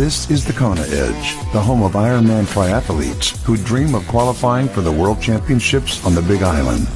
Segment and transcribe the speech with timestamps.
[0.00, 4.80] This is the Kona Edge, the home of Ironman triathletes who dream of qualifying for
[4.80, 6.88] the World Championships on the Big Island.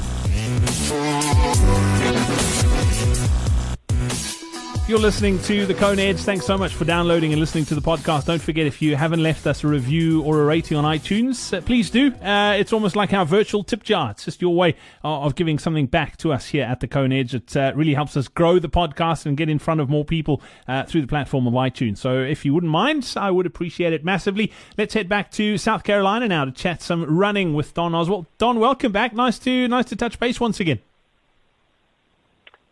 [4.87, 6.19] You're listening to the Kona Edge.
[6.19, 8.25] Thanks so much for downloading and listening to the podcast.
[8.25, 11.61] Don't forget if you haven't left us a review or a rating on iTunes, uh,
[11.61, 12.13] please do.
[12.17, 14.11] Uh, it's almost like our virtual tip jar.
[14.11, 17.33] It's just your way of giving something back to us here at the Kona Edge.
[17.33, 20.39] It uh, really helps us grow the podcast and get in front of more people
[20.67, 21.97] uh, through the platform of iTunes.
[21.97, 24.51] So if you wouldn't mind, I would appreciate it massively.
[24.77, 28.27] Let's head back to South Carolina now to chat some running with Don Oswald.
[28.37, 29.13] Don, welcome back.
[29.13, 30.77] Nice to nice to touch base once again.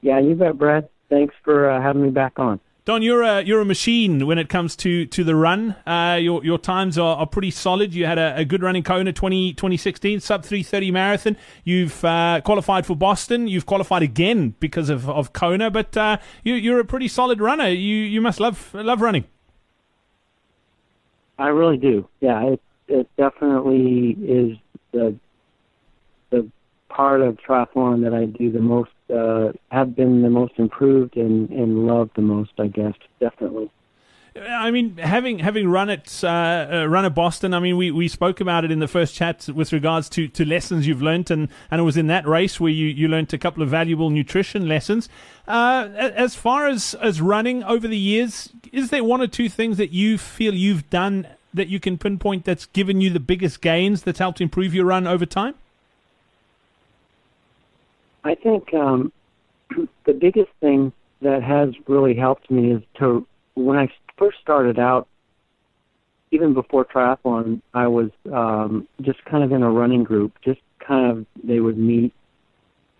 [0.01, 2.59] Yeah, you bet, Brad thanks for uh, having me back on.
[2.85, 5.73] Don, you're a you're a machine when it comes to, to the run.
[5.87, 7.93] Uh, your your times are, are pretty solid.
[7.93, 11.37] You had a, a good run in Kona 20, 2016, sub 330 marathon.
[11.63, 13.47] You've uh, qualified for Boston.
[13.47, 17.69] You've qualified again because of, of Kona, but uh, you, you're a pretty solid runner.
[17.69, 19.23] You you must love love running.
[21.39, 22.09] I really do.
[22.19, 24.57] Yeah, it it definitely is
[24.91, 25.15] the
[26.95, 31.49] part of triathlon that I do the most uh, have been the most improved and,
[31.49, 33.71] and loved the most, I guess, definitely.
[34.35, 37.53] I mean, having having run it, uh, uh, run at Boston.
[37.53, 40.43] I mean, we, we spoke about it in the first chat with regards to, to
[40.43, 43.37] lessons you've learnt, and, and it was in that race where you, you learnt a
[43.37, 45.07] couple of valuable nutrition lessons.
[45.47, 49.77] Uh, as far as as running over the years, is there one or two things
[49.77, 54.01] that you feel you've done that you can pinpoint that's given you the biggest gains
[54.01, 55.53] that's helped improve your run over time?
[58.23, 59.11] I think um,
[60.05, 65.07] the biggest thing that has really helped me is to when I first started out,
[66.31, 70.33] even before triathlon, I was um, just kind of in a running group.
[70.43, 72.13] Just kind of they would meet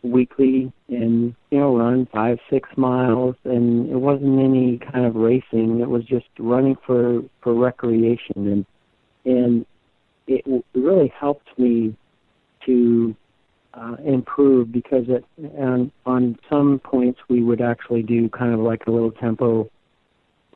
[0.04, 5.80] weekly and you know run five six miles, and it wasn't any kind of racing.
[5.80, 8.66] It was just running for for recreation, and
[9.26, 9.66] and
[10.28, 11.96] it really helped me
[12.66, 13.16] to
[13.74, 15.26] uh, improve because it,
[15.58, 19.70] and on some points we would actually do kind of like a little tempo,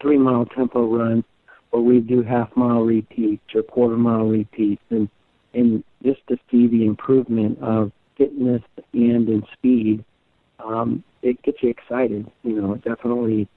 [0.01, 1.23] three mile tempo run,
[1.71, 5.09] or we do half mile repeats or quarter mile repeats, and
[5.53, 8.61] and just to see the improvement of fitness
[8.93, 10.03] and in speed,
[10.59, 12.29] um, it gets you excited.
[12.43, 13.47] You know, it definitely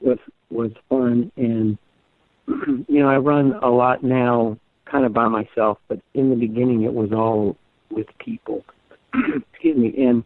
[0.00, 0.18] was
[0.50, 1.78] was fun, and
[2.88, 6.82] you know I run a lot now, kind of by myself, but in the beginning
[6.82, 7.56] it was all
[7.92, 8.64] with people.
[9.14, 10.24] Excuse me, and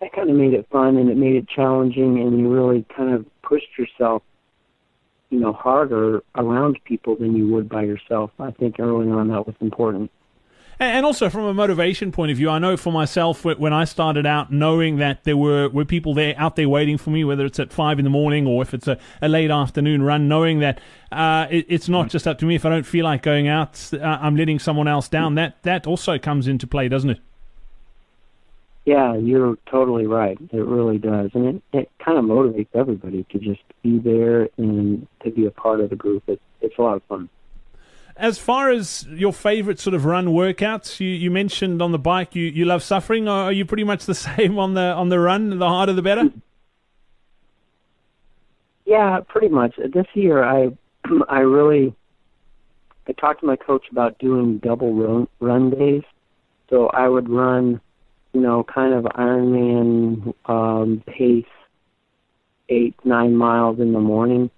[0.00, 3.12] that kind of made it fun and it made it challenging, and you really kind
[3.12, 4.22] of pushed yourself,
[5.30, 8.30] you know, harder around people than you would by yourself.
[8.38, 10.10] I think early on that was important.
[10.80, 14.26] And also from a motivation point of view, I know for myself when I started
[14.26, 17.58] out, knowing that there were, were people there out there waiting for me, whether it's
[17.58, 20.80] at five in the morning or if it's a, a late afternoon run, knowing that
[21.10, 22.54] uh, it, it's not just up to me.
[22.54, 25.34] If I don't feel like going out, uh, I'm letting someone else down.
[25.34, 27.18] That that also comes into play, doesn't it?
[28.84, 30.38] Yeah, you're totally right.
[30.52, 35.06] It really does, and it, it kind of motivates everybody to just be there and
[35.24, 36.22] to be a part of the group.
[36.28, 37.28] It, it's a lot of fun
[38.18, 42.34] as far as your favorite sort of run workouts, you, you mentioned on the bike
[42.34, 43.28] you, you love suffering.
[43.28, 45.58] Are you pretty much the same on the on the run?
[45.58, 46.30] The harder, the better.
[48.84, 49.76] Yeah, pretty much.
[49.76, 50.76] This year, I
[51.28, 51.94] I really
[53.06, 56.02] I talked to my coach about doing double run run days.
[56.68, 57.80] So I would run,
[58.34, 61.44] you know, kind of Ironman um, pace,
[62.68, 64.50] eight nine miles in the morning.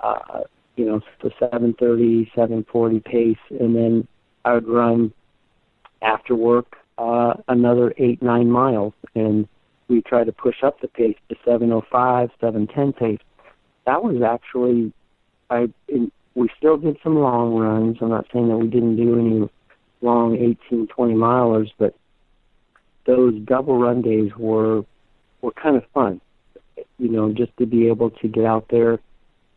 [0.00, 0.40] Uh,
[0.76, 4.06] you know, the 7:30, 7:40 pace, and then
[4.44, 5.12] I would run
[6.02, 9.48] after work uh, another eight nine miles, and
[9.88, 13.20] we try to push up the pace to 7:05, 7:10 pace.
[13.86, 14.92] That was actually,
[15.50, 17.98] I in, we still did some long runs.
[18.00, 19.48] I'm not saying that we didn't do any
[20.00, 21.94] long 18, 20 milers, but
[23.06, 24.84] those double run days were
[25.40, 26.20] were kind of fun.
[26.98, 28.98] You know, just to be able to get out there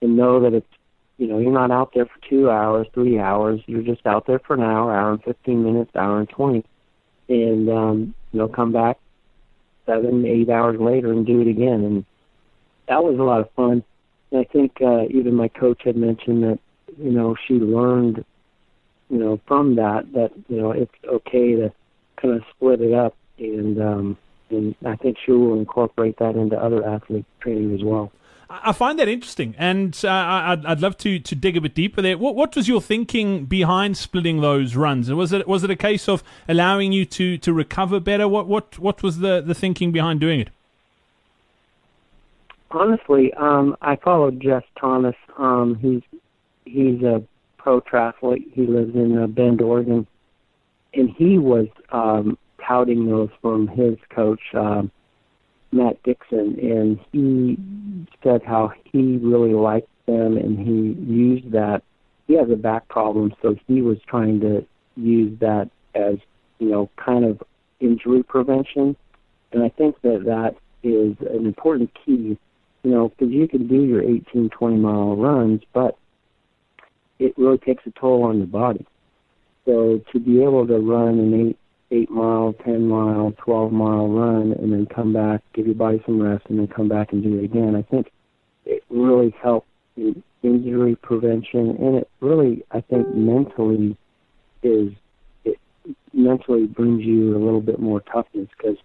[0.01, 0.67] and know that it's
[1.17, 3.59] you know, you're not out there for two hours, three hours.
[3.65, 6.63] You're just out there for an hour, hour and 15 minutes, hour and 20.
[7.29, 8.97] And, um, you know, come back
[9.85, 11.83] seven, eight hours later and do it again.
[11.83, 12.05] And
[12.87, 13.83] that was a lot of fun.
[14.31, 16.59] And I think uh, even my coach had mentioned that,
[16.97, 18.23] you know, she learned,
[19.09, 21.71] you know, from that, that, you know, it's okay to
[22.21, 23.15] kind of split it up.
[23.39, 24.17] And, um,
[24.49, 28.11] and I think she will incorporate that into other athlete training as well.
[28.49, 32.01] I find that interesting, and uh, I'd, I'd love to, to dig a bit deeper
[32.01, 32.17] there.
[32.17, 35.11] What, what was your thinking behind splitting those runs?
[35.11, 38.25] Was it was it a case of allowing you to, to recover better?
[38.27, 40.49] What what what was the, the thinking behind doing it?
[42.71, 45.15] Honestly, um, I followed Jess Thomas.
[45.37, 46.19] Um, he's
[46.63, 47.23] he's a
[47.57, 48.53] pro triathlete.
[48.53, 50.07] He lives in uh, Bend, Oregon,
[50.93, 54.89] and he was um, touting those from his coach um,
[55.71, 57.57] Matt Dixon, and he
[58.23, 61.83] said how he really liked them, and he used that.
[62.27, 64.65] He has a back problem, so he was trying to
[64.95, 66.17] use that as
[66.59, 67.41] you know, kind of
[67.79, 68.95] injury prevention,
[69.51, 72.37] and I think that that is an important key.
[72.83, 75.97] You know, because you can do your 18, 20 mile runs, but
[77.19, 78.85] it really takes a toll on your body.
[79.65, 81.57] So to be able to run an eight
[81.91, 86.21] eight mile, ten mile, twelve mile run, and then come back, give your body some
[86.21, 88.11] rest, and then come back and do it again, I think
[88.65, 93.97] it really helps in injury prevention, and it really, I think, mentally
[94.63, 94.91] is
[95.45, 95.57] it
[96.13, 98.77] mentally brings you a little bit more toughness because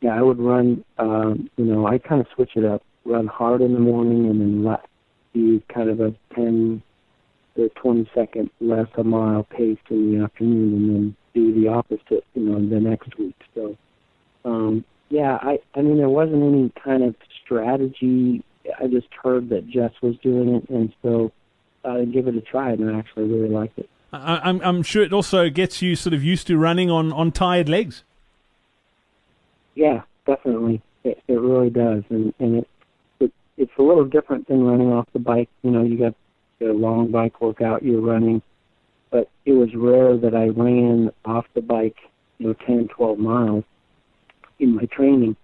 [0.00, 0.84] yeah, I would run.
[0.98, 2.82] Um, you know, I kind of switch it up.
[3.04, 4.84] Run hard in the morning, and then let
[5.34, 6.82] do kind of a ten
[7.56, 12.24] to twenty second less a mile pace in the afternoon, and then do the opposite.
[12.34, 13.36] You know, the next week.
[13.54, 13.76] So,
[14.44, 15.58] um, yeah, I.
[15.74, 17.14] I mean, there wasn't any kind of
[17.44, 18.42] strategy.
[18.78, 21.32] I just heard that Jess was doing it, and so
[21.84, 23.88] I uh, give it a try, and I actually really liked it.
[24.12, 27.68] I'm I'm sure it also gets you sort of used to running on on tired
[27.68, 28.04] legs.
[29.74, 30.82] Yeah, definitely.
[31.04, 32.68] It, it really does, and and it,
[33.20, 35.48] it it's a little different than running off the bike.
[35.62, 36.14] You know, you got
[36.60, 38.42] a long bike workout, you're running,
[39.10, 41.96] but it was rare that I ran off the bike,
[42.38, 43.64] you know, 10, 12 miles
[44.58, 45.36] in my training,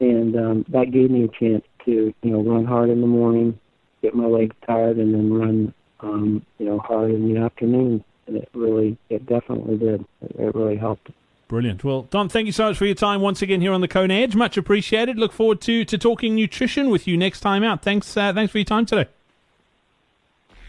[0.00, 3.58] and um, that gave me a chance to you know run hard in the morning,
[4.02, 8.04] get my legs tired, and then run um, you know hard in the afternoon.
[8.26, 10.04] And it really, it definitely did.
[10.22, 11.10] It, really helped.
[11.46, 11.84] Brilliant.
[11.84, 14.14] Well, Don, thank you so much for your time once again here on the Kona
[14.14, 14.34] Edge.
[14.34, 15.18] Much appreciated.
[15.18, 17.82] Look forward to, to talking nutrition with you next time out.
[17.82, 19.10] Thanks, uh, thanks for your time today.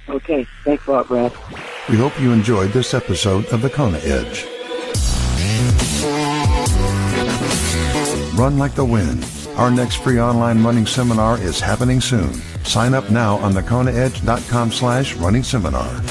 [0.09, 0.45] Okay.
[0.63, 1.33] Thanks a lot, Brad.
[1.89, 4.45] We hope you enjoyed this episode of the Kona Edge.
[8.35, 9.25] Run like the wind.
[9.55, 12.33] Our next free online running seminar is happening soon.
[12.65, 16.01] Sign up now on thekonaedge.com slash running seminar.